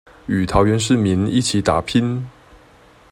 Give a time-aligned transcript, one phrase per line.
[0.25, 2.25] 與桃園市民一起打拼